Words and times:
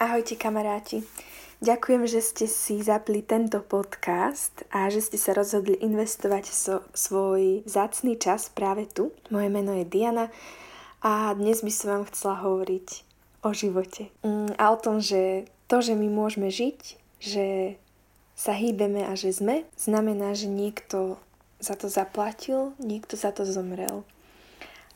Ahojte 0.00 0.32
kamaráti. 0.40 1.04
Ďakujem, 1.60 2.08
že 2.08 2.24
ste 2.24 2.48
si 2.48 2.80
zapli 2.80 3.20
tento 3.20 3.60
podcast 3.60 4.64
a 4.72 4.88
že 4.88 5.04
ste 5.04 5.20
sa 5.20 5.36
rozhodli 5.36 5.76
investovať 5.76 6.44
so, 6.48 6.80
svoj 6.96 7.68
zácný 7.68 8.16
čas 8.16 8.48
práve 8.48 8.88
tu. 8.88 9.12
Moje 9.28 9.52
meno 9.52 9.76
je 9.76 9.84
Diana 9.84 10.32
a 11.04 11.36
dnes 11.36 11.60
by 11.60 11.68
som 11.68 11.86
vám 11.92 12.04
chcela 12.08 12.40
hovoriť 12.40 12.88
o 13.44 13.52
živote. 13.52 14.08
Mm, 14.24 14.56
a 14.56 14.72
o 14.72 14.80
tom, 14.80 15.04
že 15.04 15.44
to, 15.68 15.84
že 15.84 15.92
my 15.92 16.08
môžeme 16.08 16.48
žiť, 16.48 16.80
že 17.20 17.76
sa 18.32 18.56
hýbeme 18.56 19.04
a 19.04 19.12
že 19.12 19.36
sme, 19.36 19.68
znamená, 19.76 20.32
že 20.32 20.48
niekto 20.48 21.20
za 21.60 21.76
to 21.76 21.92
zaplatil, 21.92 22.72
niekto 22.80 23.20
za 23.20 23.36
to 23.36 23.44
zomrel. 23.44 24.08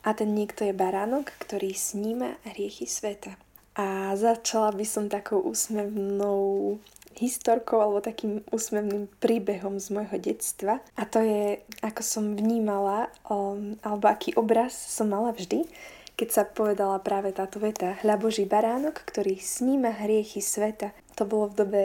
A 0.00 0.16
ten 0.16 0.32
niekto 0.32 0.64
je 0.64 0.72
baránok, 0.72 1.28
ktorý 1.44 1.76
sníma 1.76 2.40
hriechy 2.48 2.88
sveta. 2.88 3.43
A 3.74 4.14
začala 4.14 4.70
by 4.70 4.86
som 4.86 5.10
takou 5.10 5.42
úsmevnou 5.42 6.78
historkou 7.18 7.78
alebo 7.78 8.02
takým 8.02 8.42
úsmevným 8.50 9.06
príbehom 9.22 9.78
z 9.78 9.94
môjho 9.94 10.18
detstva. 10.18 10.82
A 10.98 11.06
to 11.06 11.22
je, 11.22 11.62
ako 11.82 12.02
som 12.02 12.24
vnímala, 12.34 13.10
um, 13.30 13.78
alebo 13.82 14.10
aký 14.10 14.34
obraz 14.34 14.74
som 14.74 15.10
mala 15.10 15.30
vždy, 15.30 15.66
keď 16.14 16.28
sa 16.30 16.42
povedala 16.46 16.98
práve 17.02 17.34
táto 17.34 17.58
veta. 17.58 17.98
Hľa 18.02 18.16
Boží 18.18 18.46
baránok, 18.46 19.02
ktorý 19.06 19.38
sníma 19.38 19.94
hriechy 20.02 20.42
sveta. 20.42 20.94
To 21.18 21.26
bolo 21.26 21.50
v 21.50 21.58
dobe 21.58 21.82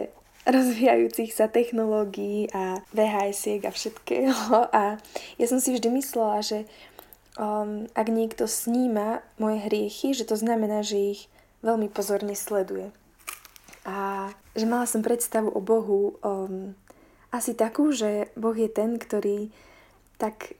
rozvíjajúcich 0.49 1.31
sa 1.33 1.45
technológií 1.45 2.49
a 2.53 2.81
VHS-iek 2.93 3.69
a 3.69 3.71
všetkého. 3.73 4.33
A 4.77 4.97
ja 5.37 5.45
som 5.45 5.61
si 5.61 5.73
vždy 5.73 5.89
myslela, 5.93 6.41
že 6.41 6.65
um, 7.37 7.85
ak 7.93 8.07
niekto 8.09 8.49
sníma 8.49 9.21
moje 9.37 9.61
hriechy, 9.69 10.17
že 10.17 10.25
to 10.25 10.33
znamená, 10.33 10.81
že 10.81 11.17
ich 11.17 11.21
veľmi 11.61 11.91
pozorne 11.91 12.33
sleduje. 12.35 12.91
A 13.87 14.29
že 14.53 14.65
mala 14.67 14.85
som 14.85 15.01
predstavu 15.01 15.49
o 15.49 15.61
Bohu 15.63 16.19
um, 16.19 16.75
asi 17.31 17.53
takú, 17.55 17.93
že 17.93 18.29
Boh 18.35 18.55
je 18.55 18.69
ten, 18.69 18.97
ktorý 18.99 19.53
tak 20.19 20.59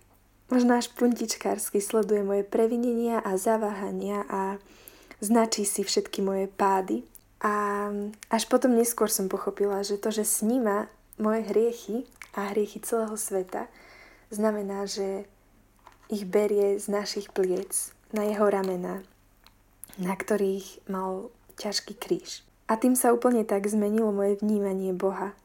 možno 0.49 0.77
až 0.77 0.89
puntičkársky 0.95 1.81
sleduje 1.81 2.25
moje 2.25 2.43
previnenia 2.47 3.21
a 3.21 3.37
zaváhania 3.37 4.25
a 4.29 4.57
značí 5.21 5.67
si 5.67 5.85
všetky 5.85 6.23
moje 6.25 6.49
pády. 6.49 7.05
A 7.39 7.87
až 8.27 8.43
potom 8.51 8.75
neskôr 8.75 9.07
som 9.07 9.31
pochopila, 9.31 9.79
že 9.85 9.95
to, 9.95 10.11
že 10.11 10.27
sníma 10.27 10.91
moje 11.15 11.47
hriechy 11.47 12.03
a 12.35 12.51
hriechy 12.51 12.83
celého 12.83 13.15
sveta, 13.15 13.71
znamená, 14.31 14.83
že 14.87 15.27
ich 16.09 16.25
berie 16.25 16.75
z 16.81 16.89
našich 16.89 17.29
pliec 17.31 17.93
na 18.11 18.25
jeho 18.25 18.49
ramena, 18.49 19.05
na 19.99 20.15
ktorých 20.15 20.87
mal 20.87 21.29
ťažký 21.59 21.93
kríž. 21.99 22.47
A 22.71 22.79
tým 22.79 22.95
sa 22.95 23.11
úplne 23.11 23.43
tak 23.43 23.67
zmenilo 23.67 24.15
moje 24.15 24.39
vnímanie 24.39 24.95
Boha. 24.95 25.35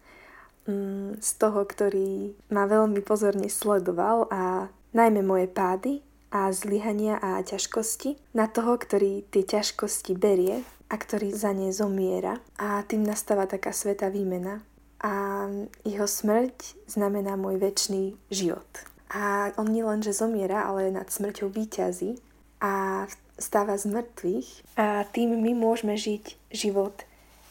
Mm, 0.64 1.20
z 1.20 1.30
toho, 1.36 1.66
ktorý 1.66 2.33
ma 2.48 2.64
veľmi 2.64 3.05
pozorne 3.05 3.52
sledoval 3.52 4.30
a 4.32 4.72
najmä 4.97 5.20
moje 5.20 5.50
pády 5.50 6.00
a 6.32 6.48
zlyhania 6.55 7.20
a 7.20 7.42
ťažkosti, 7.44 8.16
na 8.32 8.48
toho, 8.48 8.78
ktorý 8.80 9.27
tie 9.28 9.44
ťažkosti 9.44 10.16
berie 10.16 10.64
a 10.88 10.94
ktorý 10.97 11.34
za 11.34 11.52
ne 11.52 11.70
zomiera 11.75 12.41
a 12.56 12.80
tým 12.86 13.05
nastáva 13.05 13.44
taká 13.44 13.75
sveta 13.75 14.08
výmena. 14.08 14.64
A 15.05 15.47
jeho 15.84 16.08
smrť 16.08 16.88
znamená 16.88 17.36
môj 17.36 17.60
väčší 17.60 18.16
život. 18.32 18.66
A 19.12 19.52
on 19.60 19.69
nie 19.69 19.84
len, 19.84 20.00
že 20.00 20.16
zomiera, 20.16 20.64
ale 20.64 20.88
nad 20.88 21.12
smrťou 21.12 21.52
výťazí 21.52 22.16
a 22.64 23.05
stáva 23.39 23.79
z 23.79 23.91
mŕtvych. 23.91 24.49
A 24.79 25.07
tým 25.11 25.39
my 25.39 25.53
môžeme 25.55 25.95
žiť 25.99 26.39
život 26.55 27.07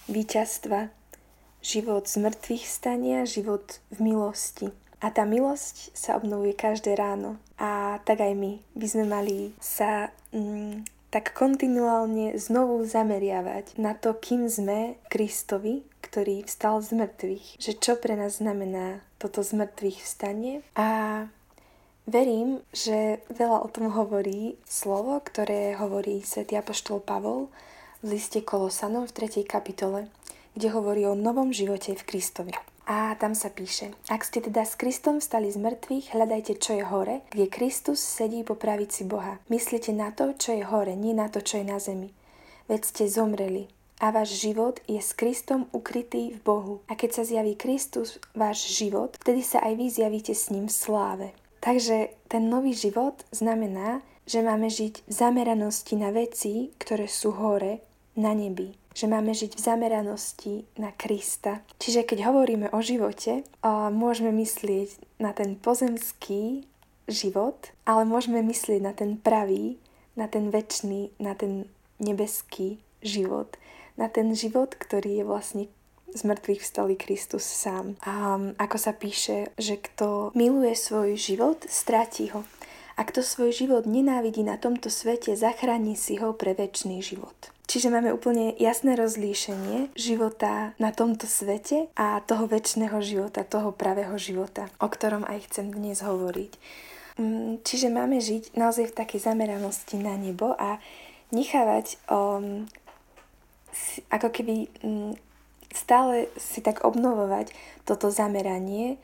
víťazstva, 0.07 0.91
život 1.63 2.07
z 2.07 2.15
mŕtvych 2.23 2.65
stania, 2.67 3.23
život 3.23 3.79
v 3.91 4.13
milosti. 4.13 4.67
A 5.03 5.11
tá 5.11 5.27
milosť 5.27 5.91
sa 5.91 6.15
obnovuje 6.15 6.55
každé 6.55 6.95
ráno. 6.95 7.35
A 7.59 7.99
tak 8.07 8.23
aj 8.23 8.33
my 8.35 8.63
by 8.75 8.87
sme 8.87 9.05
mali 9.07 9.51
sa 9.59 10.15
mm, 10.31 10.87
tak 11.11 11.35
kontinuálne 11.35 12.33
znovu 12.39 12.87
zameriavať 12.87 13.75
na 13.77 13.93
to, 13.93 14.15
kým 14.15 14.47
sme 14.47 14.95
Kristovi, 15.11 15.83
ktorý 16.01 16.47
vstal 16.47 16.79
z 16.79 16.95
mŕtvych. 17.03 17.45
Že 17.59 17.71
čo 17.83 17.93
pre 17.99 18.15
nás 18.15 18.39
znamená 18.39 19.03
toto 19.19 19.43
z 19.43 19.59
mŕtvych 19.59 19.99
vstanie. 20.01 20.63
A 20.73 21.27
Verím, 22.03 22.59
že 22.75 23.23
veľa 23.31 23.63
o 23.63 23.71
tom 23.71 23.87
hovorí 23.87 24.59
slovo, 24.67 25.23
ktoré 25.23 25.79
hovorí 25.79 26.19
svätý 26.19 26.59
Apoštol 26.59 26.99
Pavol 26.99 27.47
v 28.03 28.19
liste 28.19 28.43
Kolosanom 28.43 29.07
v 29.07 29.15
3. 29.23 29.47
kapitole, 29.47 30.11
kde 30.51 30.67
hovorí 30.75 31.07
o 31.07 31.15
novom 31.15 31.55
živote 31.55 31.95
v 31.95 32.03
Kristovi. 32.03 32.51
A 32.83 33.15
tam 33.15 33.31
sa 33.31 33.47
píše, 33.47 33.95
ak 34.11 34.27
ste 34.27 34.43
teda 34.43 34.67
s 34.67 34.75
Kristom 34.75 35.23
stali 35.23 35.47
z 35.47 35.55
mŕtvych, 35.55 36.11
hľadajte, 36.11 36.59
čo 36.59 36.75
je 36.75 36.83
hore, 36.83 37.23
kde 37.31 37.47
Kristus 37.47 38.03
sedí 38.03 38.43
po 38.43 38.59
pravici 38.59 39.07
Boha. 39.07 39.39
Myslite 39.47 39.95
na 39.95 40.11
to, 40.11 40.35
čo 40.35 40.59
je 40.59 40.67
hore, 40.67 40.99
nie 40.99 41.15
na 41.15 41.31
to, 41.31 41.39
čo 41.39 41.63
je 41.63 41.65
na 41.71 41.79
zemi. 41.79 42.11
Veď 42.67 42.83
ste 42.83 43.07
zomreli 43.07 43.71
a 44.03 44.11
váš 44.11 44.43
život 44.43 44.83
je 44.91 44.99
s 44.99 45.15
Kristom 45.15 45.71
ukrytý 45.71 46.35
v 46.35 46.39
Bohu. 46.43 46.73
A 46.91 46.99
keď 46.99 47.15
sa 47.15 47.23
zjaví 47.23 47.55
Kristus, 47.55 48.19
váš 48.35 48.67
život, 48.75 49.15
vtedy 49.23 49.39
sa 49.39 49.63
aj 49.63 49.79
vy 49.79 49.85
zjavíte 49.87 50.35
s 50.35 50.51
ním 50.51 50.67
v 50.67 50.75
sláve. 50.75 51.27
Takže 51.63 52.11
ten 52.27 52.51
nový 52.51 52.75
život 52.75 53.23
znamená, 53.31 54.03
že 54.27 54.43
máme 54.43 54.67
žiť 54.67 55.07
v 55.07 55.11
zameranosti 55.15 55.95
na 55.95 56.11
veci, 56.11 56.75
ktoré 56.75 57.07
sú 57.07 57.31
hore, 57.31 57.79
na 58.19 58.35
nebi. 58.35 58.75
Že 58.91 59.07
máme 59.07 59.31
žiť 59.31 59.55
v 59.55 59.63
zameranosti 59.63 60.53
na 60.75 60.91
Krista. 60.91 61.63
Čiže 61.79 62.03
keď 62.03 62.27
hovoríme 62.27 62.67
o 62.75 62.79
živote, 62.83 63.47
môžeme 63.95 64.35
myslieť 64.35 65.23
na 65.23 65.31
ten 65.31 65.55
pozemský 65.55 66.67
život, 67.07 67.71
ale 67.87 68.03
môžeme 68.05 68.43
myslieť 68.43 68.79
na 68.83 68.91
ten 68.91 69.15
pravý, 69.15 69.79
na 70.19 70.27
ten 70.27 70.51
väčší, 70.51 71.15
na 71.17 71.33
ten 71.33 71.71
nebeský 71.97 72.77
život. 72.99 73.55
Na 73.95 74.11
ten 74.11 74.35
život, 74.35 74.75
ktorý 74.75 75.21
je 75.21 75.25
vlastne 75.25 75.63
z 76.13 76.21
mŕtvych 76.23 76.61
vstalý 76.61 76.95
Kristus 76.95 77.43
sám. 77.43 77.97
A 78.05 78.37
ako 78.61 78.77
sa 78.77 78.93
píše, 78.93 79.49
že 79.57 79.81
kto 79.81 80.31
miluje 80.37 80.77
svoj 80.77 81.17
život, 81.17 81.65
stráti 81.65 82.29
ho. 82.31 82.45
A 82.93 83.01
kto 83.09 83.25
svoj 83.25 83.49
život 83.49 83.89
nenávidí 83.89 84.45
na 84.45 84.61
tomto 84.61 84.93
svete, 84.93 85.33
zachráni 85.33 85.97
si 85.97 86.21
ho 86.21 86.37
pre 86.37 86.53
väčší 86.53 87.01
život. 87.01 87.33
Čiže 87.65 87.89
máme 87.89 88.13
úplne 88.13 88.53
jasné 88.61 88.93
rozlíšenie 88.93 89.97
života 89.97 90.77
na 90.77 90.93
tomto 90.93 91.25
svete 91.25 91.89
a 91.97 92.21
toho 92.21 92.45
väčšného 92.45 93.01
života, 93.01 93.47
toho 93.47 93.73
pravého 93.73 94.13
života, 94.19 94.69
o 94.77 94.85
ktorom 94.85 95.25
aj 95.25 95.49
chcem 95.49 95.73
dnes 95.73 96.05
hovoriť. 96.05 96.53
Mm, 97.17 97.65
čiže 97.65 97.89
máme 97.89 98.21
žiť 98.21 98.53
naozaj 98.53 98.93
v 98.93 98.97
takej 98.97 99.19
zameranosti 99.25 99.97
na 99.97 100.13
nebo 100.19 100.53
a 100.53 100.77
nechávať 101.33 101.97
um, 102.11 102.69
ako 104.13 104.27
keby 104.29 104.69
um, 104.85 105.17
stále 105.73 106.29
si 106.37 106.61
tak 106.61 106.85
obnovovať 106.85 107.51
toto 107.83 108.13
zameranie, 108.13 109.01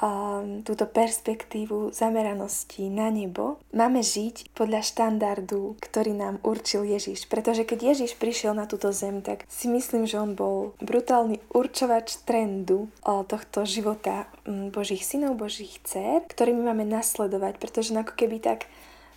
um, 0.00 0.62
túto 0.62 0.86
perspektívu 0.86 1.90
zameranosti 1.94 2.88
na 2.90 3.10
nebo, 3.10 3.58
máme 3.74 4.00
žiť 4.00 4.54
podľa 4.54 4.80
štandardu, 4.82 5.76
ktorý 5.78 6.14
nám 6.14 6.40
určil 6.46 6.86
Ježiš. 6.86 7.26
Pretože 7.26 7.66
keď 7.66 7.94
Ježiš 7.94 8.16
prišiel 8.16 8.54
na 8.54 8.64
túto 8.64 8.90
zem, 8.94 9.20
tak 9.20 9.44
si 9.50 9.66
myslím, 9.68 10.06
že 10.06 10.18
on 10.18 10.32
bol 10.38 10.74
brutálny 10.82 11.42
určovač 11.52 12.22
trendu 12.24 12.88
o 13.02 13.22
tohto 13.26 13.66
života 13.66 14.30
um, 14.46 14.70
Božích 14.72 15.04
synov, 15.04 15.38
Božích 15.38 15.78
dcer, 15.84 16.24
ktorými 16.30 16.62
máme 16.62 16.86
nasledovať, 16.86 17.60
pretože 17.60 17.94
ako 17.94 18.14
keby 18.14 18.38
tak 18.40 18.70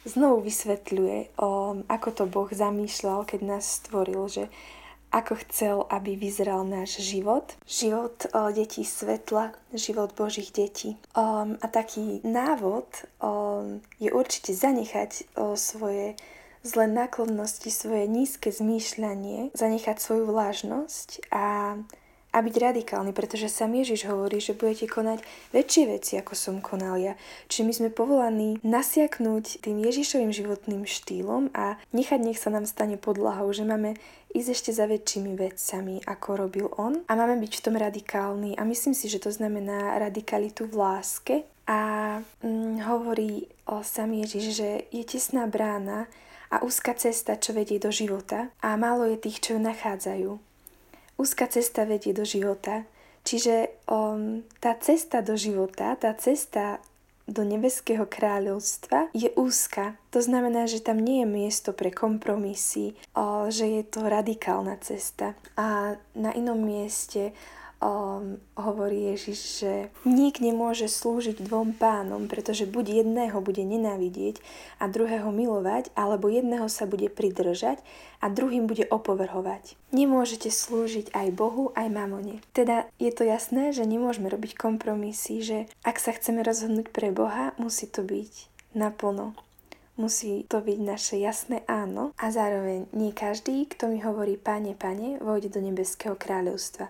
znovu 0.05 0.49
vysvetľuje, 0.49 1.37
o, 1.37 1.81
ako 1.85 2.09
to 2.09 2.23
Boh 2.25 2.49
zamýšľal, 2.49 3.25
keď 3.29 3.39
nás 3.45 3.81
stvoril, 3.81 4.25
že 4.25 4.49
ako 5.11 5.35
chcel, 5.43 5.83
aby 5.91 6.15
vyzeral 6.15 6.63
náš 6.63 7.03
život. 7.03 7.51
Život 7.67 8.31
o, 8.31 8.51
detí 8.55 8.87
svetla, 8.87 9.51
život 9.75 10.15
Božích 10.15 10.55
detí. 10.55 10.95
Um, 11.11 11.59
a 11.59 11.67
taký 11.67 12.23
návod 12.23 12.87
um, 13.19 13.83
je 13.99 14.07
určite 14.07 14.55
zanechať 14.55 15.35
o, 15.35 15.59
svoje 15.59 16.15
zlé 16.63 16.87
náklonnosti, 16.87 17.67
svoje 17.67 18.07
nízke 18.07 18.55
zmýšľanie, 18.55 19.51
zanechať 19.51 19.97
svoju 19.99 20.31
vlážnosť 20.31 21.27
a 21.33 21.75
a 22.31 22.39
byť 22.39 22.55
radikálny, 22.55 23.11
pretože 23.11 23.51
sám 23.51 23.75
Ježiš 23.83 24.07
hovorí, 24.07 24.39
že 24.39 24.55
budete 24.55 24.87
konať 24.87 25.19
väčšie 25.51 25.83
veci, 25.91 26.15
ako 26.15 26.33
som 26.33 26.55
konal 26.63 26.95
ja. 26.95 27.13
Čiže 27.51 27.63
my 27.67 27.73
sme 27.75 27.89
povolaní 27.91 28.57
nasiaknúť 28.63 29.67
tým 29.67 29.83
Ježišovým 29.83 30.31
životným 30.31 30.87
štýlom 30.87 31.51
a 31.51 31.75
nechať 31.91 32.19
nech 32.23 32.39
sa 32.39 32.47
nám 32.47 32.63
stane 32.63 32.95
podlahou, 32.95 33.51
že 33.51 33.67
máme 33.67 33.99
ísť 34.31 34.49
ešte 34.55 34.71
za 34.71 34.87
väčšími 34.87 35.35
vecami, 35.35 35.99
ako 36.07 36.29
robil 36.47 36.67
on 36.79 37.03
a 37.03 37.11
máme 37.19 37.35
byť 37.43 37.53
v 37.59 37.63
tom 37.67 37.75
radikálny 37.75 38.55
a 38.55 38.63
myslím 38.63 38.95
si, 38.95 39.11
že 39.11 39.19
to 39.19 39.27
znamená 39.27 39.99
radikalitu 39.99 40.71
v 40.71 40.75
láske 40.79 41.35
a 41.67 41.79
mm, 42.43 42.87
hovorí 42.87 43.51
o 43.67 43.83
sám 43.83 44.15
Ježiš, 44.23 44.45
že 44.55 44.69
je 44.87 45.03
tesná 45.03 45.51
brána 45.51 46.07
a 46.51 46.63
úzka 46.63 46.95
cesta, 46.95 47.35
čo 47.35 47.51
vedie 47.51 47.79
do 47.79 47.91
života 47.91 48.51
a 48.63 48.75
málo 48.79 49.07
je 49.07 49.19
tých, 49.19 49.39
čo 49.43 49.49
ju 49.55 49.59
nachádzajú. 49.63 50.50
Úzka 51.21 51.45
cesta 51.45 51.85
vedie 51.85 52.17
do 52.17 52.25
života. 52.25 52.89
Čiže 53.21 53.85
um, 53.85 54.41
tá 54.57 54.73
cesta 54.81 55.21
do 55.21 55.37
života, 55.37 55.93
tá 55.93 56.09
cesta 56.17 56.81
do 57.29 57.45
nebeského 57.45 58.09
kráľovstva 58.09 59.13
je 59.13 59.29
úzka. 59.37 59.95
To 60.11 60.19
znamená, 60.19 60.65
že 60.65 60.83
tam 60.83 60.99
nie 60.99 61.23
je 61.23 61.27
miesto 61.29 61.69
pre 61.71 61.93
kompromisy, 61.93 62.97
že 63.47 63.65
je 63.69 63.83
to 63.87 64.09
radikálna 64.09 64.75
cesta. 64.83 65.37
A 65.55 65.95
na 66.17 66.31
inom 66.33 66.59
mieste 66.59 67.31
um, 67.81 68.37
hovorí 68.53 69.11
Ježiš, 69.11 69.39
že 69.65 69.73
nik 70.05 70.37
nemôže 70.39 70.85
slúžiť 70.85 71.41
dvom 71.41 71.73
pánom, 71.75 72.29
pretože 72.29 72.69
buď 72.69 73.03
jedného 73.03 73.41
bude 73.41 73.65
nenávidieť 73.65 74.39
a 74.77 74.87
druhého 74.87 75.33
milovať, 75.33 75.89
alebo 75.97 76.29
jedného 76.29 76.69
sa 76.69 76.85
bude 76.85 77.09
pridržať 77.09 77.81
a 78.21 78.29
druhým 78.29 78.69
bude 78.69 78.85
opovrhovať. 78.87 79.75
Nemôžete 79.91 80.53
slúžiť 80.53 81.11
aj 81.11 81.27
Bohu, 81.33 81.73
aj 81.73 81.89
mamone. 81.89 82.39
Teda 82.53 82.85
je 83.01 83.09
to 83.09 83.25
jasné, 83.25 83.73
že 83.73 83.83
nemôžeme 83.83 84.29
robiť 84.29 84.55
kompromisy, 84.55 85.41
že 85.41 85.57
ak 85.81 85.97
sa 85.97 86.13
chceme 86.13 86.45
rozhodnúť 86.45 86.93
pre 86.93 87.09
Boha, 87.09 87.57
musí 87.57 87.89
to 87.89 88.05
byť 88.05 88.47
naplno. 88.77 89.33
Musí 89.99 90.47
to 90.47 90.63
byť 90.63 90.79
naše 90.81 91.19
jasné 91.19 91.67
áno 91.67 92.15
a 92.15 92.31
zároveň 92.31 92.87
nie 92.95 93.11
každý, 93.11 93.67
kto 93.67 93.91
mi 93.91 93.99
hovorí 93.99 94.39
Pane, 94.39 94.73
Pane, 94.73 95.19
vojde 95.19 95.51
do 95.51 95.59
nebeského 95.59 96.15
kráľovstva 96.15 96.89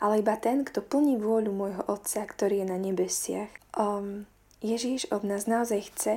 ale 0.00 0.24
iba 0.24 0.34
ten, 0.40 0.64
kto 0.64 0.80
plní 0.80 1.20
vôľu 1.20 1.52
môjho 1.52 1.82
Otca, 1.86 2.24
ktorý 2.24 2.64
je 2.64 2.66
na 2.66 2.78
nebesiach. 2.80 3.52
Um, 3.76 4.24
Ježíš 4.64 5.08
od 5.12 5.24
nás 5.24 5.44
naozaj 5.44 5.92
chce, 5.92 6.14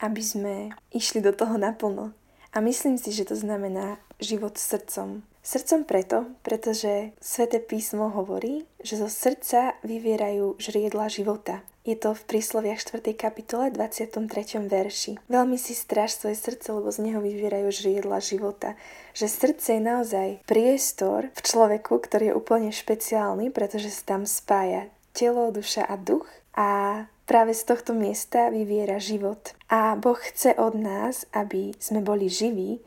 aby 0.00 0.22
sme 0.24 0.54
išli 0.92 1.24
do 1.24 1.32
toho 1.32 1.56
naplno. 1.56 2.12
A 2.52 2.60
myslím 2.64 2.96
si, 2.96 3.12
že 3.12 3.28
to 3.28 3.36
znamená 3.36 4.00
život 4.20 4.56
srdcom. 4.56 5.24
Srdcom 5.46 5.84
preto, 5.84 6.18
pretože 6.42 7.14
Svete 7.22 7.60
písmo 7.62 8.10
hovorí, 8.10 8.66
že 8.82 8.98
zo 8.98 9.06
srdca 9.06 9.78
vyvierajú 9.86 10.58
žriedla 10.58 11.06
života. 11.06 11.62
Je 11.86 11.94
to 11.94 12.18
v 12.18 12.26
prísloviach 12.26 12.82
4. 12.82 13.14
kapitole 13.14 13.70
23. 13.70 14.26
verši. 14.66 15.22
Veľmi 15.30 15.54
si 15.54 15.70
stráž 15.70 16.18
svoje 16.18 16.34
srdce, 16.34 16.74
lebo 16.74 16.90
z 16.90 16.98
neho 16.98 17.22
vyvierajú 17.22 17.70
žriedla 17.70 18.18
života. 18.18 18.74
Že 19.14 19.26
srdce 19.30 19.68
je 19.78 19.82
naozaj 19.86 20.28
priestor 20.50 21.30
v 21.30 21.40
človeku, 21.46 22.02
ktorý 22.02 22.34
je 22.34 22.34
úplne 22.34 22.74
špeciálny, 22.74 23.54
pretože 23.54 23.94
sa 23.94 24.18
tam 24.18 24.26
spája 24.26 24.90
telo, 25.14 25.54
duša 25.54 25.86
a 25.86 25.94
duch. 25.94 26.26
A 26.58 27.06
práve 27.22 27.54
z 27.54 27.62
tohto 27.70 27.94
miesta 27.94 28.50
vyviera 28.50 28.98
život. 28.98 29.54
A 29.70 29.94
Boh 29.94 30.18
chce 30.18 30.58
od 30.58 30.74
nás, 30.74 31.22
aby 31.30 31.70
sme 31.78 32.02
boli 32.02 32.26
živí, 32.26 32.82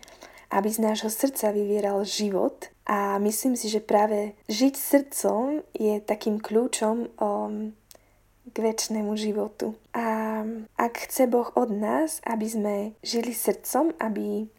aby 0.51 0.67
z 0.67 0.83
nášho 0.83 1.07
srdca 1.07 1.55
vyvieral 1.55 2.03
život. 2.03 2.67
A 2.83 3.15
myslím 3.23 3.55
si, 3.55 3.71
že 3.71 3.79
práve 3.79 4.35
žiť 4.51 4.75
srdcom 4.75 5.63
je 5.71 6.03
takým 6.03 6.43
kľúčom 6.43 7.15
um, 7.15 7.79
k 8.49 8.57
väčšnému 8.57 9.13
životu. 9.15 9.77
A 9.93 10.41
ak 10.75 10.93
chce 11.09 11.29
Boh 11.29 11.49
od 11.55 11.69
nás, 11.69 12.19
aby 12.25 12.47
sme 12.49 12.75
žili 13.05 13.31
srdcom, 13.31 13.93
aby, 14.01 14.49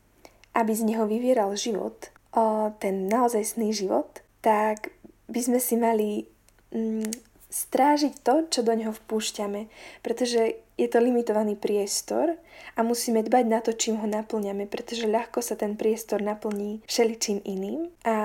aby 0.55 0.73
z 0.73 0.83
neho 0.87 1.05
vyvieral 1.05 1.55
život, 1.59 2.11
o 2.31 2.71
ten 2.79 3.11
naozajstný 3.11 3.75
život, 3.75 4.23
tak 4.41 4.95
by 5.27 5.41
sme 5.43 5.59
si 5.59 5.75
mali 5.75 6.31
mm, 6.71 7.11
strážiť 7.51 8.23
to, 8.23 8.47
čo 8.47 8.61
do 8.63 8.71
neho 8.79 8.95
vpúšťame, 8.95 9.67
pretože 10.07 10.63
je 10.79 10.89
to 10.89 11.03
limitovaný 11.03 11.59
priestor 11.59 12.39
a 12.79 12.81
musíme 12.81 13.21
dbať 13.21 13.45
na 13.45 13.61
to, 13.61 13.75
čím 13.77 14.01
ho 14.01 14.07
naplňame, 14.07 14.65
pretože 14.71 15.11
ľahko 15.11 15.43
sa 15.45 15.59
ten 15.59 15.77
priestor 15.77 16.23
naplní 16.23 16.81
všeličím 16.87 17.43
iným 17.45 17.91
a 18.07 18.17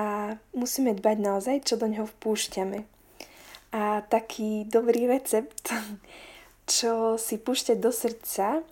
musíme 0.56 0.96
dbať 0.96 1.16
naozaj, 1.20 1.56
čo 1.66 1.76
do 1.76 1.90
neho 1.90 2.06
vpúšťame. 2.06 2.95
A 3.76 4.00
taký 4.00 4.64
dobrý 4.64 5.04
recept, 5.04 5.68
čo 6.72 7.20
si 7.20 7.36
púšťať 7.36 7.76
do 7.76 7.92
srdca, 7.92 8.64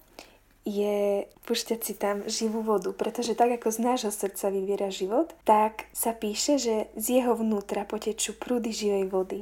je 0.65 1.29
púšťať 1.45 1.81
si 1.85 1.93
tam 1.93 2.25
živú 2.25 2.65
vodu, 2.65 2.89
pretože 2.97 3.37
tak 3.37 3.53
ako 3.61 3.69
z 3.69 3.79
nášho 3.85 4.09
srdca 4.09 4.49
vyviera 4.49 4.89
život, 4.89 5.37
tak 5.45 5.93
sa 5.93 6.17
píše, 6.17 6.57
že 6.57 6.89
z 6.97 7.21
jeho 7.21 7.37
vnútra 7.37 7.85
potečú 7.85 8.33
prúdy 8.33 8.73
živej 8.73 9.13
vody. 9.13 9.41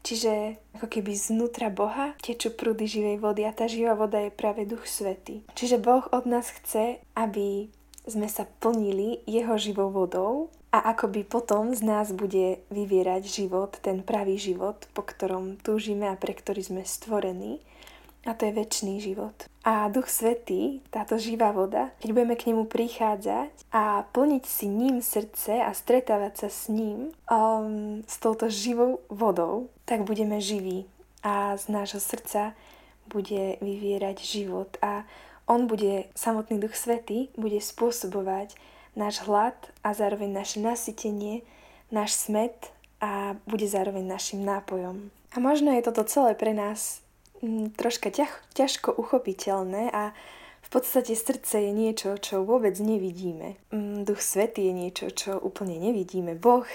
Čiže 0.00 0.56
ako 0.78 0.86
keby 0.88 1.12
znútra 1.12 1.68
Boha 1.68 2.16
tečú 2.24 2.54
prúdy 2.54 2.88
živej 2.88 3.20
vody 3.20 3.44
a 3.44 3.52
tá 3.52 3.68
živá 3.68 3.92
voda 3.92 4.16
je 4.22 4.32
práve 4.32 4.64
Duch 4.64 4.88
Svetý. 4.88 5.44
Čiže 5.58 5.76
Boh 5.76 6.06
od 6.08 6.24
nás 6.24 6.48
chce, 6.48 7.02
aby 7.18 7.68
sme 8.08 8.30
sa 8.30 8.48
plnili 8.62 9.20
jeho 9.28 9.60
živou 9.60 9.92
vodou 9.92 10.48
a 10.70 10.94
akoby 10.94 11.26
potom 11.26 11.74
z 11.74 11.82
nás 11.82 12.14
bude 12.14 12.62
vyvierať 12.70 13.26
život, 13.26 13.74
ten 13.82 14.06
pravý 14.06 14.38
život, 14.38 14.86
po 14.94 15.02
ktorom 15.02 15.58
túžime 15.58 16.06
a 16.06 16.14
pre 16.14 16.30
ktorý 16.30 16.62
sme 16.62 16.82
stvorení. 16.86 17.58
A 18.28 18.36
to 18.36 18.44
je 18.46 18.52
väčší 18.52 19.00
život. 19.00 19.32
A 19.64 19.88
Duch 19.88 20.12
Svetý, 20.12 20.84
táto 20.92 21.16
živá 21.16 21.56
voda, 21.56 21.88
keď 22.04 22.08
budeme 22.12 22.36
k 22.36 22.52
nemu 22.52 22.68
prichádzať 22.68 23.72
a 23.72 24.04
plniť 24.12 24.44
si 24.44 24.68
ním 24.68 25.00
srdce 25.00 25.56
a 25.56 25.72
stretávať 25.72 26.46
sa 26.46 26.48
s 26.52 26.68
ním, 26.68 27.16
um, 27.32 28.04
s 28.04 28.20
touto 28.20 28.52
živou 28.52 29.00
vodou, 29.08 29.72
tak 29.88 30.04
budeme 30.04 30.36
živí. 30.36 30.84
A 31.24 31.56
z 31.56 31.72
nášho 31.72 32.00
srdca 32.00 32.52
bude 33.08 33.56
vyvierať 33.64 34.20
život. 34.20 34.68
A 34.84 35.08
on 35.48 35.64
bude, 35.64 36.12
samotný 36.12 36.60
Duch 36.60 36.76
Svetý, 36.76 37.32
bude 37.40 37.58
spôsobovať 37.58 38.54
náš 38.96 39.22
hlad 39.26 39.56
a 39.84 39.94
zároveň 39.94 40.30
naše 40.32 40.58
nasytenie, 40.58 41.42
náš 41.90 42.16
smet 42.28 42.72
a 43.00 43.34
bude 43.46 43.66
zároveň 43.66 44.04
našim 44.06 44.44
nápojom. 44.44 45.10
A 45.30 45.36
možno 45.38 45.70
je 45.72 45.86
toto 45.86 46.02
celé 46.04 46.34
pre 46.34 46.52
nás 46.52 47.00
mm, 47.42 47.78
troška 47.78 48.10
ťaž, 48.10 48.30
ťažko 48.54 48.92
uchopiteľné 48.92 49.90
a 49.90 50.12
v 50.60 50.68
podstate 50.68 51.16
srdce 51.16 51.66
je 51.66 51.72
niečo, 51.72 52.14
čo 52.20 52.46
vôbec 52.46 52.76
nevidíme. 52.78 53.58
Mm, 53.72 54.06
Duch 54.06 54.22
Svetý 54.22 54.70
je 54.70 54.74
niečo, 54.74 55.06
čo 55.10 55.38
úplne 55.40 55.78
nevidíme. 55.80 56.36
Boh, 56.36 56.66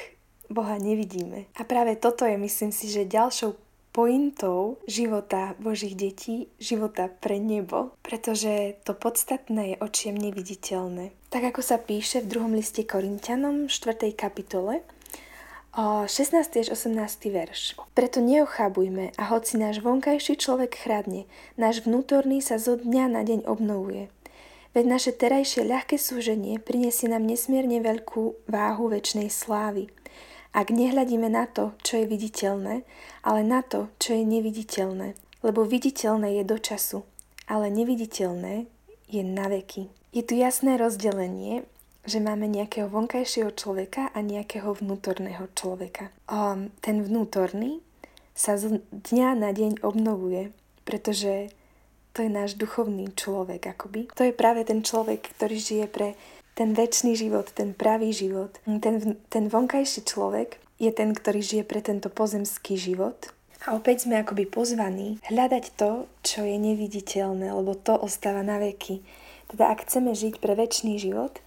Boha 0.50 0.76
nevidíme. 0.78 1.48
A 1.56 1.62
práve 1.64 1.96
toto 1.96 2.26
je, 2.26 2.36
myslím 2.36 2.72
si, 2.72 2.90
že 2.92 3.08
ďalšou 3.08 3.56
pointou 3.96 4.76
života 4.92 5.56
Božích 5.56 5.96
detí, 5.96 6.52
života 6.60 7.08
pre 7.08 7.40
nebo, 7.40 7.96
pretože 8.04 8.76
to 8.84 8.92
podstatné 8.92 9.72
je 9.72 9.76
očiem 9.80 10.20
neviditeľné. 10.20 11.16
Tak 11.36 11.52
ako 11.52 11.68
sa 11.68 11.76
píše 11.76 12.24
v 12.24 12.32
druhom 12.32 12.56
liste 12.56 12.80
Korintianom 12.88 13.68
4. 13.68 14.08
kapitole, 14.16 14.80
16. 15.76 16.32
až 16.40 16.72
18. 16.72 16.96
verš. 17.28 17.76
Preto 17.92 18.24
neochabujme 18.24 19.12
a 19.20 19.24
hoci 19.36 19.60
náš 19.60 19.84
vonkajší 19.84 20.40
človek 20.40 20.80
chradne, 20.80 21.28
náš 21.60 21.84
vnútorný 21.84 22.40
sa 22.40 22.56
zo 22.56 22.80
dňa 22.80 23.12
na 23.12 23.28
deň 23.28 23.52
obnovuje. 23.52 24.08
Veď 24.72 24.86
naše 24.88 25.12
terajšie 25.12 25.68
ľahké 25.68 26.00
súženie 26.00 26.56
prinesie 26.64 27.12
nám 27.12 27.28
nesmierne 27.28 27.84
veľkú 27.84 28.48
váhu 28.48 28.88
väčšnej 28.96 29.28
slávy– 29.28 29.92
ak 30.56 30.72
nehľadíme 30.72 31.28
na 31.28 31.52
to, 31.52 31.76
čo 31.84 32.00
je 32.00 32.08
viditeľné, 32.08 32.88
ale 33.28 33.42
na 33.44 33.60
to, 33.60 33.92
čo 34.00 34.16
je 34.16 34.24
neviditeľné. 34.24 35.20
Lebo 35.44 35.68
viditeľné 35.68 36.40
je 36.40 36.44
do 36.48 36.56
času, 36.56 37.04
ale 37.44 37.68
neviditeľné 37.68 38.72
je 39.12 39.20
na 39.20 39.52
veky. 39.52 40.05
Je 40.16 40.24
tu 40.24 40.40
jasné 40.40 40.80
rozdelenie, 40.80 41.68
že 42.08 42.24
máme 42.24 42.48
nejakého 42.48 42.88
vonkajšieho 42.88 43.52
človeka 43.52 44.16
a 44.16 44.24
nejakého 44.24 44.72
vnútorného 44.72 45.52
človeka. 45.52 46.08
A 46.32 46.56
ten 46.80 47.04
vnútorný 47.04 47.84
sa 48.32 48.56
z 48.56 48.80
dňa 49.12 49.36
na 49.36 49.52
deň 49.52 49.84
obnovuje, 49.84 50.56
pretože 50.88 51.52
to 52.16 52.24
je 52.24 52.32
náš 52.32 52.56
duchovný 52.56 53.12
človek 53.12 53.76
akoby. 53.76 54.08
To 54.16 54.24
je 54.24 54.32
práve 54.32 54.64
ten 54.64 54.88
človek, 54.88 55.36
ktorý 55.36 55.60
žije 55.60 55.86
pre 55.92 56.16
ten 56.56 56.72
väčší 56.72 57.20
život, 57.20 57.52
ten 57.52 57.76
pravý 57.76 58.16
život, 58.16 58.56
ten, 58.64 59.20
ten 59.28 59.46
vonkajší 59.52 60.08
človek 60.08 60.64
je 60.80 60.96
ten, 60.96 61.12
ktorý 61.12 61.44
žije 61.44 61.64
pre 61.68 61.84
tento 61.84 62.08
pozemský 62.08 62.80
život. 62.80 63.36
A 63.68 63.76
opäť 63.76 64.08
sme 64.08 64.24
akoby 64.24 64.48
pozvaní 64.48 65.20
hľadať 65.28 65.76
to, 65.76 66.08
čo 66.24 66.48
je 66.48 66.56
neviditeľné, 66.56 67.52
lebo 67.52 67.76
to 67.76 68.00
ostáva 68.00 68.48
na 68.48 68.64
veky. 68.64 69.04
Teda 69.52 69.72
ak 69.72 69.86
chceme 69.86 70.18
žiť 70.18 70.42
pre 70.42 70.58
väčší 70.58 70.98
život, 70.98 71.40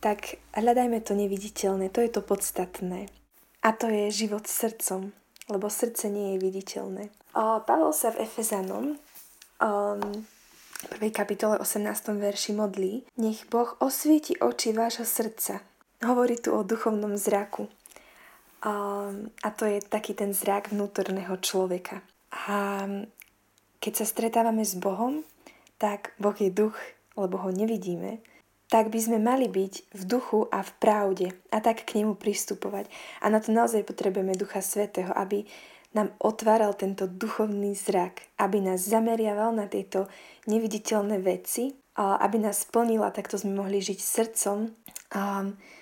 tak 0.00 0.40
hľadajme 0.56 1.02
to 1.04 1.12
neviditeľné, 1.12 1.92
to 1.92 2.00
je 2.00 2.10
to 2.10 2.22
podstatné. 2.24 3.12
A 3.60 3.68
to 3.76 3.92
je 3.92 4.08
život 4.08 4.48
srdcom, 4.48 5.12
lebo 5.52 5.66
srdce 5.68 6.08
nie 6.08 6.34
je 6.34 6.38
viditeľné. 6.40 7.12
A 7.36 7.60
Pavel 7.60 7.92
sa 7.92 8.10
v 8.10 8.24
Efezanom 8.24 8.96
um, 9.60 10.24
1. 10.88 11.12
kapitole 11.12 11.60
18. 11.60 11.84
verši 12.16 12.56
modlí, 12.56 13.04
nech 13.20 13.44
Boh 13.52 13.76
osvieti 13.84 14.40
oči 14.40 14.72
vášho 14.72 15.04
srdca. 15.04 15.60
Hovorí 16.00 16.40
tu 16.40 16.56
o 16.56 16.64
duchovnom 16.64 17.20
zraku. 17.20 17.68
A, 18.64 19.08
a 19.44 19.48
to 19.52 19.68
je 19.68 19.84
taký 19.84 20.16
ten 20.16 20.32
zrak 20.32 20.72
vnútorného 20.72 21.36
človeka. 21.44 22.00
A 22.48 22.88
keď 23.80 23.92
sa 24.00 24.06
stretávame 24.08 24.64
s 24.64 24.72
Bohom, 24.76 25.20
tak 25.76 26.16
Boh 26.16 26.36
je 26.36 26.48
duch, 26.48 26.76
lebo 27.18 27.38
ho 27.42 27.50
nevidíme, 27.50 28.22
tak 28.70 28.94
by 28.94 29.02
sme 29.02 29.18
mali 29.18 29.50
byť 29.50 29.94
v 29.98 30.02
duchu 30.06 30.46
a 30.46 30.62
v 30.62 30.70
pravde 30.78 31.26
a 31.50 31.58
tak 31.58 31.82
k 31.82 31.98
nemu 31.98 32.14
pristupovať. 32.14 32.86
A 33.18 33.26
na 33.26 33.42
to 33.42 33.50
naozaj 33.50 33.82
potrebujeme 33.82 34.38
Ducha 34.38 34.62
Svetého, 34.62 35.10
aby 35.10 35.42
nám 35.90 36.14
otváral 36.22 36.78
tento 36.78 37.10
duchovný 37.10 37.74
zrak, 37.74 38.22
aby 38.38 38.62
nás 38.62 38.86
zameriaval 38.86 39.50
na 39.50 39.66
tieto 39.66 40.06
neviditeľné 40.46 41.18
veci, 41.18 41.74
aby 41.98 42.38
nás 42.38 42.62
splnila, 42.62 43.10
takto 43.10 43.34
sme 43.34 43.58
mohli 43.58 43.82
žiť 43.82 43.98
srdcom. 43.98 44.70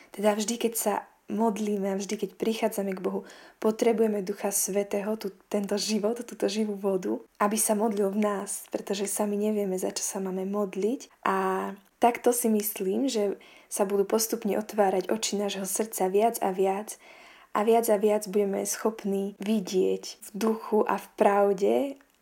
Teda 0.08 0.30
vždy, 0.32 0.54
keď 0.56 0.73
sa 0.73 1.04
modlíme, 1.28 1.97
vždy, 1.97 2.14
keď 2.16 2.30
prichádzame 2.40 2.97
k 2.97 3.04
Bohu, 3.04 3.28
potrebujeme 3.61 4.25
Ducha 4.25 4.49
Svetého, 4.49 5.16
tu, 5.20 5.30
tento 5.52 5.76
život, 5.76 6.16
túto 6.25 6.49
živú 6.49 6.75
vodu, 6.75 7.20
aby 7.38 7.56
sa 7.61 7.76
modlil 7.76 8.12
v 8.16 8.25
nás, 8.25 8.64
pretože 8.73 9.06
sami 9.06 9.37
nevieme, 9.37 9.76
za 9.76 9.92
čo 9.92 10.02
sa 10.02 10.18
máme 10.18 10.49
modliť. 10.49 11.12
A 11.28 11.70
takto 12.00 12.32
si 12.32 12.49
myslím, 12.49 13.06
že 13.06 13.37
sa 13.68 13.85
budú 13.85 14.08
postupne 14.08 14.56
otvárať 14.56 15.12
oči 15.12 15.37
nášho 15.37 15.68
srdca 15.68 16.08
viac 16.08 16.40
a 16.40 16.50
viac 16.56 16.97
a 17.52 17.61
viac 17.64 17.87
a 17.92 17.97
viac 18.00 18.25
budeme 18.28 18.64
schopní 18.64 19.37
vidieť 19.40 20.04
v 20.25 20.28
duchu 20.32 20.85
a 20.88 20.97
v 20.97 21.06
pravde 21.20 21.75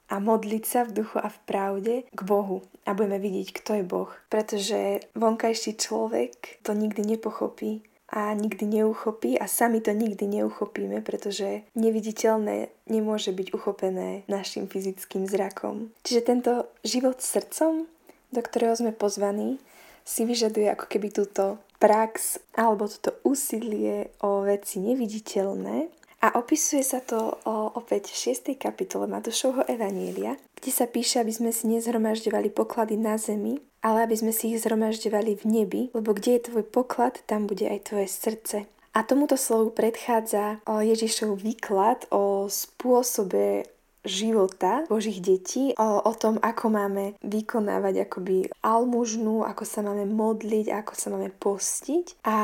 a 0.06 0.22
modliť 0.22 0.64
sa 0.66 0.80
v 0.86 1.02
duchu 1.02 1.18
a 1.18 1.30
v 1.30 1.38
pravde 1.46 1.94
k 2.10 2.20
Bohu 2.22 2.62
a 2.86 2.94
budeme 2.94 3.18
vidieť, 3.18 3.48
kto 3.54 3.70
je 3.78 3.84
Boh. 3.86 4.10
Pretože 4.30 5.06
vonkajší 5.18 5.78
človek 5.78 6.62
to 6.62 6.74
nikdy 6.74 7.02
nepochopí 7.02 7.82
a 8.12 8.34
nikdy 8.34 8.66
neuchopí 8.66 9.38
a 9.38 9.50
sami 9.50 9.82
to 9.82 9.90
nikdy 9.90 10.26
neuchopíme, 10.26 11.02
pretože 11.02 11.66
neviditeľné 11.74 12.70
nemôže 12.86 13.34
byť 13.34 13.48
uchopené 13.50 14.22
našim 14.30 14.70
fyzickým 14.70 15.26
zrakom. 15.26 15.90
Čiže 16.06 16.20
tento 16.22 16.52
život 16.86 17.18
srdcom, 17.18 17.90
do 18.30 18.40
ktorého 18.42 18.78
sme 18.78 18.94
pozvaní, 18.94 19.58
si 20.06 20.22
vyžaduje 20.22 20.70
ako 20.70 20.86
keby 20.86 21.10
túto 21.10 21.58
prax 21.82 22.38
alebo 22.54 22.86
toto 22.86 23.18
úsilie 23.26 24.14
o 24.22 24.46
veci 24.46 24.78
neviditeľné 24.78 25.90
a 26.22 26.32
opisuje 26.40 26.80
sa 26.80 27.04
to 27.04 27.36
o, 27.44 27.76
opäť 27.76 28.14
v 28.14 28.32
6. 28.32 28.56
kapitole 28.56 29.04
Matúšovho 29.04 29.68
Evanielia, 29.68 30.40
kde 30.56 30.70
sa 30.72 30.88
píše, 30.88 31.20
aby 31.20 31.34
sme 31.34 31.50
si 31.52 31.68
nezhromažďovali 31.68 32.48
poklady 32.56 32.96
na 32.96 33.20
zemi, 33.20 33.60
ale 33.86 34.02
aby 34.02 34.18
sme 34.18 34.34
si 34.34 34.50
ich 34.50 34.66
zhromažďovali 34.66 35.38
v 35.38 35.44
nebi, 35.46 35.82
lebo 35.94 36.10
kde 36.10 36.42
je 36.42 36.46
tvoj 36.50 36.66
poklad, 36.66 37.22
tam 37.30 37.46
bude 37.46 37.70
aj 37.70 37.86
tvoje 37.86 38.10
srdce. 38.10 38.56
A 38.96 39.06
tomuto 39.06 39.38
slovu 39.38 39.70
predchádza 39.70 40.58
Ježišov 40.66 41.38
výklad 41.38 42.10
o 42.10 42.50
spôsobe 42.50 43.68
života 44.06 44.86
Božích 44.88 45.20
detí, 45.20 45.74
o, 45.76 46.00
o 46.00 46.12
tom, 46.14 46.40
ako 46.40 46.72
máme 46.72 47.04
vykonávať 47.20 48.08
akoby 48.08 48.48
almužnu, 48.62 49.44
ako 49.44 49.64
sa 49.66 49.82
máme 49.82 50.08
modliť, 50.08 50.72
ako 50.72 50.92
sa 50.96 51.08
máme 51.12 51.28
postiť. 51.36 52.24
A 52.24 52.36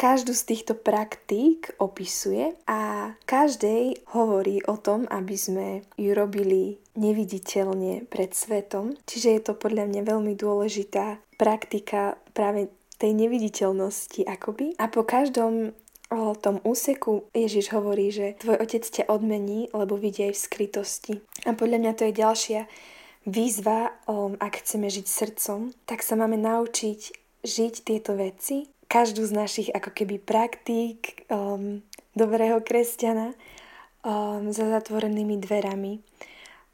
Každú 0.00 0.32
z 0.32 0.48
týchto 0.48 0.72
praktík 0.80 1.76
opisuje 1.76 2.56
a 2.64 3.12
každej 3.28 4.08
hovorí 4.16 4.64
o 4.64 4.80
tom, 4.80 5.04
aby 5.12 5.36
sme 5.36 5.84
ju 6.00 6.16
robili 6.16 6.80
neviditeľne 6.96 8.08
pred 8.08 8.32
svetom. 8.32 8.96
Čiže 9.04 9.28
je 9.28 9.40
to 9.44 9.52
podľa 9.60 9.92
mňa 9.92 10.02
veľmi 10.08 10.32
dôležitá 10.40 11.20
praktika 11.36 12.16
práve 12.32 12.72
tej 12.96 13.12
neviditeľnosti 13.12 14.24
akoby. 14.24 14.72
A 14.80 14.88
po 14.88 15.04
každom 15.04 15.76
o 16.10 16.34
tom 16.34 16.58
úseku 16.66 17.30
Ježiš 17.30 17.70
hovorí, 17.70 18.10
že 18.10 18.34
tvoj 18.42 18.58
otec 18.58 18.82
ťa 18.82 19.06
odmení, 19.06 19.70
lebo 19.70 19.94
vidí 19.94 20.26
aj 20.26 20.34
v 20.34 20.44
skrytosti. 20.44 21.14
A 21.46 21.54
podľa 21.54 21.78
mňa 21.80 21.92
to 21.94 22.02
je 22.10 22.18
ďalšia 22.18 22.60
výzva, 23.24 23.94
ak 24.42 24.54
chceme 24.66 24.90
žiť 24.90 25.06
srdcom, 25.06 25.70
tak 25.86 26.02
sa 26.02 26.18
máme 26.18 26.34
naučiť 26.34 27.00
žiť 27.40 27.74
tieto 27.86 28.18
veci 28.18 28.68
každú 28.90 29.22
z 29.24 29.32
našich 29.32 29.68
ako 29.70 29.94
keby 29.94 30.18
praktík 30.18 31.24
um, 31.30 31.80
dobrého 32.18 32.58
kresťana 32.58 33.32
um, 34.02 34.50
za 34.50 34.66
zatvorenými 34.66 35.38
dverami. 35.38 36.02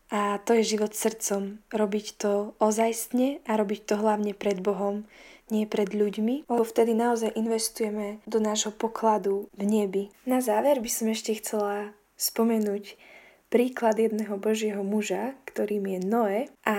A 0.08 0.38
to 0.40 0.54
je 0.54 0.78
život 0.78 0.94
srdcom. 0.94 1.60
Robiť 1.68 2.06
to 2.16 2.56
ozajstne 2.62 3.42
a 3.44 3.52
robiť 3.58 3.90
to 3.90 3.94
hlavne 3.98 4.32
pred 4.32 4.62
Bohom, 4.62 5.04
nie 5.50 5.64
pred 5.68 5.90
ľuďmi, 5.94 6.48
lebo 6.50 6.62
vtedy 6.66 6.92
naozaj 6.94 7.34
investujeme 7.38 8.22
do 8.26 8.38
nášho 8.42 8.74
pokladu 8.74 9.46
v 9.54 9.62
nebi. 9.62 10.04
Na 10.26 10.42
záver 10.42 10.82
by 10.82 10.90
som 10.90 11.06
ešte 11.10 11.38
chcela 11.38 11.94
spomenúť 12.16 12.96
príklad 13.46 13.96
jedného 13.96 14.36
Božieho 14.42 14.82
muža, 14.82 15.38
ktorým 15.46 15.86
je 15.86 16.00
Noé 16.02 16.40
a 16.66 16.78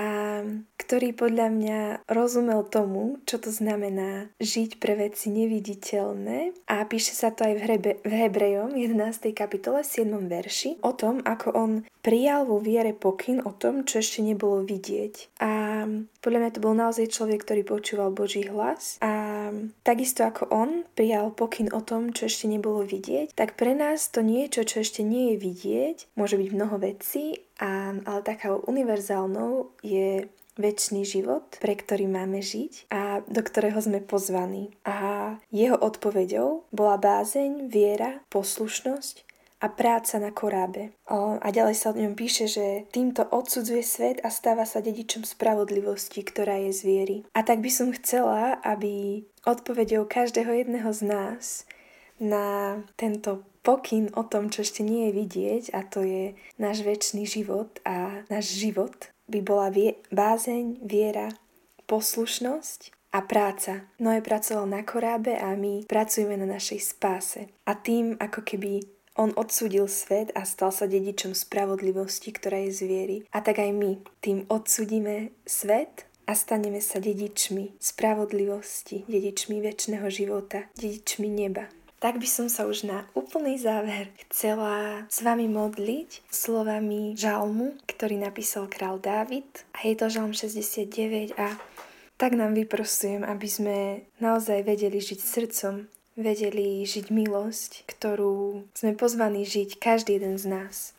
ktorý 0.77 1.15
podľa 1.15 1.47
mňa 1.49 1.79
rozumel 2.05 2.61
tomu, 2.67 3.19
čo 3.25 3.41
to 3.41 3.49
znamená 3.49 4.29
žiť 4.37 4.77
pre 4.77 4.93
veci 4.95 5.33
neviditeľné 5.33 6.67
a 6.69 6.85
píše 6.85 7.17
sa 7.17 7.33
to 7.33 7.47
aj 7.47 7.53
v, 7.57 7.61
Hrebe, 7.63 7.91
v 8.03 8.11
Hebrejom 8.11 8.77
11. 8.77 9.33
kapitole 9.33 9.81
7. 9.81 10.11
verši 10.27 10.83
o 10.83 10.91
tom, 10.93 11.23
ako 11.25 11.47
on 11.55 11.71
prijal 12.05 12.47
vo 12.47 12.61
viere 12.61 12.93
pokyn 12.95 13.43
o 13.43 13.51
tom, 13.51 13.83
čo 13.83 13.99
ešte 13.99 14.23
nebolo 14.23 14.63
vidieť. 14.63 15.41
A 15.43 15.51
podľa 16.23 16.39
mňa 16.39 16.51
to 16.55 16.63
bol 16.63 16.73
naozaj 16.73 17.11
človek, 17.11 17.43
ktorý 17.43 17.61
počúval 17.67 18.09
Boží 18.15 18.47
hlas 18.47 18.97
a 19.03 19.47
takisto 19.83 20.23
ako 20.23 20.49
on 20.49 20.69
prijal 20.95 21.35
pokyn 21.35 21.69
o 21.75 21.83
tom, 21.83 22.15
čo 22.15 22.25
ešte 22.25 22.47
nebolo 22.47 22.87
vidieť, 22.87 23.35
tak 23.35 23.59
pre 23.59 23.75
nás 23.75 24.09
to 24.09 24.23
niečo, 24.23 24.63
čo 24.63 24.81
ešte 24.81 25.03
nie 25.03 25.33
je 25.33 25.37
vidieť, 25.43 25.97
môže 26.15 26.39
byť 26.39 26.49
mnoho 26.53 26.75
vecí, 26.79 27.43
a, 27.59 27.93
ale 27.93 28.19
takou 28.23 28.61
univerzálnou 28.65 29.75
je 29.83 30.29
väčší 30.57 31.05
život, 31.05 31.45
pre 31.61 31.77
ktorý 31.77 32.09
máme 32.09 32.41
žiť 32.41 32.89
a 32.89 33.21
do 33.29 33.41
ktorého 33.45 33.77
sme 33.77 34.01
pozvaní. 34.01 34.73
A 34.83 35.37
jeho 35.53 35.77
odpoveďou 35.77 36.65
bola 36.73 36.97
bázeň, 36.97 37.69
viera, 37.69 38.25
poslušnosť 38.33 39.26
a 39.57 39.67
práca 39.73 40.21
na 40.21 40.29
korábe. 40.29 40.93
A 41.09 41.47
ďalej 41.49 41.75
sa 41.75 41.89
o 41.89 41.97
ňom 41.97 42.13
píše, 42.13 42.45
že 42.45 42.85
týmto 42.93 43.25
odsudzuje 43.25 43.81
svet 43.81 44.17
a 44.21 44.29
stáva 44.29 44.69
sa 44.69 44.85
dedičom 44.85 45.25
spravodlivosti, 45.25 46.21
ktorá 46.21 46.61
je 46.69 46.71
z 46.77 46.81
viery. 46.85 47.17
A 47.33 47.41
tak 47.41 47.65
by 47.65 47.71
som 47.73 47.89
chcela, 47.93 48.61
aby 48.61 49.25
odpovedou 49.49 50.05
každého 50.05 50.53
jedného 50.53 50.89
z 50.93 51.01
nás 51.09 51.45
na 52.21 52.77
tento 52.97 53.45
pokyn 53.65 54.13
o 54.15 54.23
tom, 54.23 54.47
čo 54.47 54.63
ešte 54.63 54.85
nie 54.85 55.09
je 55.09 55.17
vidieť, 55.25 55.63
a 55.75 55.83
to 55.83 56.05
je 56.05 56.37
náš 56.55 56.87
väčší 56.87 57.27
život 57.27 57.83
a 57.83 58.23
náš 58.31 58.55
život, 58.55 59.11
by 59.27 59.43
bola 59.43 59.67
vie- 59.67 59.99
bázeň, 60.07 60.79
viera, 60.87 61.35
poslušnosť 61.83 63.11
a 63.11 63.19
práca. 63.23 63.87
Noé 63.99 64.23
pracoval 64.23 64.67
na 64.71 64.87
korábe 64.87 65.35
a 65.35 65.55
my 65.55 65.83
pracujeme 65.87 66.39
na 66.39 66.47
našej 66.47 66.79
spáse. 66.79 67.51
A 67.67 67.75
tým 67.75 68.15
ako 68.19 68.43
keby 68.43 68.96
on 69.17 69.33
odsudil 69.35 69.89
svet 69.89 70.31
a 70.37 70.45
stal 70.45 70.69
sa 70.69 70.85
dedičom 70.85 71.33
spravodlivosti, 71.33 72.31
ktorá 72.31 72.63
je 72.69 72.71
z 72.71 72.81
viery. 72.85 73.17
A 73.33 73.41
tak 73.41 73.59
aj 73.59 73.73
my 73.73 73.99
tým 74.21 74.45
odsudíme 74.47 75.33
svet 75.43 76.05
a 76.29 76.37
staneme 76.37 76.79
sa 76.79 77.01
dedičmi 77.01 77.81
spravodlivosti, 77.81 79.09
dedičmi 79.09 79.59
väčšného 79.59 80.07
života, 80.13 80.69
dedičmi 80.77 81.27
neba 81.27 81.65
tak 81.97 82.21
by 82.21 82.29
som 82.29 82.45
sa 82.45 82.69
už 82.69 82.85
na 82.85 83.09
úplný 83.17 83.57
záver 83.57 84.13
chcela 84.29 85.05
s 85.09 85.25
vami 85.25 85.49
modliť 85.49 86.29
slovami 86.29 87.17
žalmu, 87.17 87.73
ktorý 87.89 88.21
napísal 88.21 88.69
král 88.69 89.01
Dávid 89.01 89.65
a 89.73 89.81
je 89.81 89.97
to 89.97 90.05
žalm 90.05 90.29
69 90.29 91.33
a 91.41 91.57
tak 92.17 92.33
nám 92.33 92.53
vyprosujem, 92.53 93.21
aby 93.25 93.47
sme 93.49 93.77
naozaj 94.21 94.65
vedeli 94.65 94.97
žiť 94.97 95.19
srdcom, 95.21 95.89
vedeli 96.17 96.81
žiť 96.81 97.13
milosť, 97.13 97.85
ktorú 97.85 98.65
sme 98.73 98.97
pozvaní 98.97 99.45
žiť 99.45 99.77
každý 99.77 100.17
jeden 100.17 100.41
z 100.41 100.49
nás. 100.49 100.97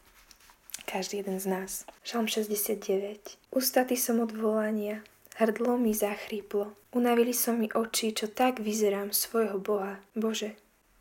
Každý 0.87 1.21
jeden 1.21 1.37
z 1.43 1.47
nás. 1.51 1.85
Žalm 2.07 2.31
69. 2.31 3.37
Ustaty 3.53 3.99
som 3.99 4.25
od 4.25 4.33
volania, 4.33 5.05
hrdlo 5.37 5.77
mi 5.77 5.93
zachríplo. 5.93 6.73
Unavili 6.97 7.37
som 7.37 7.61
mi 7.61 7.69
oči, 7.69 8.17
čo 8.17 8.31
tak 8.31 8.63
vyzerám 8.63 9.13
svojho 9.13 9.61
Boha. 9.61 10.01
Bože, 10.17 10.57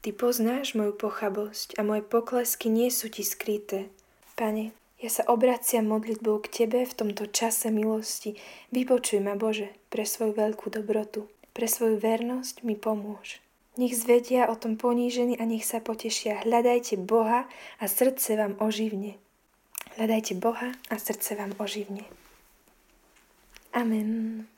Ty 0.07 0.13
poznáš 0.13 0.77
moju 0.77 0.93
pochabosť 0.93 1.75
a 1.75 1.81
moje 1.83 2.05
poklesky 2.05 2.69
nie 2.69 2.87
sú 2.93 3.09
ti 3.09 3.25
skryté. 3.25 3.89
Pane, 4.37 4.71
ja 5.01 5.09
sa 5.09 5.25
obraciam 5.29 5.89
modlitbou 5.89 6.41
k 6.45 6.63
Tebe 6.63 6.85
v 6.85 6.93
tomto 6.93 7.29
čase 7.29 7.73
milosti. 7.73 8.37
Vypočuj 8.73 9.19
ma, 9.19 9.33
Bože, 9.33 9.73
pre 9.89 10.05
svoju 10.05 10.37
veľkú 10.37 10.69
dobrotu. 10.69 11.27
Pre 11.51 11.65
svoju 11.65 11.97
vernosť 11.97 12.61
mi 12.61 12.77
pomôž. 12.77 13.41
Nech 13.77 13.93
zvedia 13.93 14.49
o 14.49 14.55
tom 14.57 14.73
ponížení 14.73 15.37
a 15.37 15.45
nech 15.45 15.61
sa 15.61 15.77
potešia. 15.77 16.41
Hľadajte 16.41 16.97
Boha 16.97 17.45
a 17.77 17.85
srdce 17.85 18.33
vám 18.33 18.57
oživne. 18.57 19.21
Hľadajte 19.97 20.33
Boha 20.41 20.73
a 20.89 20.95
srdce 20.97 21.37
vám 21.37 21.53
oživne. 21.61 22.01
Amen. 23.73 24.49